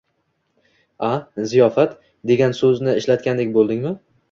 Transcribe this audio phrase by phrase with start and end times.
[1.09, 1.09] –A?
[1.51, 1.95] Ziyofat
[2.33, 3.97] degan so‘zni ishlatgandek bo‘ldingmi?